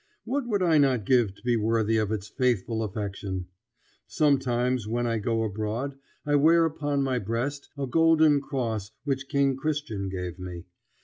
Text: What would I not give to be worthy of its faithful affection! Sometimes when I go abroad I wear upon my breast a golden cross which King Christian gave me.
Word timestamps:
What 0.25 0.47
would 0.47 0.63
I 0.63 0.79
not 0.79 1.05
give 1.05 1.35
to 1.35 1.43
be 1.43 1.55
worthy 1.55 1.97
of 1.97 2.11
its 2.11 2.27
faithful 2.27 2.81
affection! 2.81 3.45
Sometimes 4.07 4.87
when 4.87 5.05
I 5.05 5.19
go 5.19 5.43
abroad 5.43 5.93
I 6.25 6.33
wear 6.37 6.65
upon 6.65 7.03
my 7.03 7.19
breast 7.19 7.69
a 7.77 7.85
golden 7.85 8.41
cross 8.41 8.89
which 9.03 9.29
King 9.29 9.55
Christian 9.57 10.09
gave 10.09 10.39
me. 10.39 10.65